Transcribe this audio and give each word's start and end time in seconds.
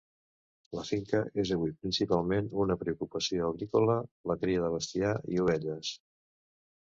La 0.75 0.83
finca 0.85 1.19
és 1.43 1.51
avui 1.55 1.73
principalment 1.83 2.49
una 2.63 2.77
preocupació 2.85 3.51
agrícola, 3.51 3.99
la 4.33 4.37
cria 4.45 4.65
de 4.65 4.73
bestiar 4.79 5.13
i 5.37 5.43
ovelles. 5.45 5.93